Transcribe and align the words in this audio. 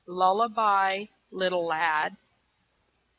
LULLABY, 0.07 1.11
little 1.29 1.63
lad! 1.67 2.17